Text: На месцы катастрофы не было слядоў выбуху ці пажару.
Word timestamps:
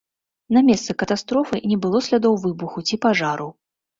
На 0.55 0.61
месцы 0.69 0.95
катастрофы 1.01 1.59
не 1.73 1.77
было 1.85 2.01
слядоў 2.07 2.39
выбуху 2.45 2.85
ці 2.89 2.95
пажару. 3.07 3.47